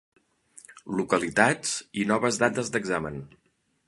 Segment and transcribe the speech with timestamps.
[1.01, 3.21] Localitats i noves dates d'examen.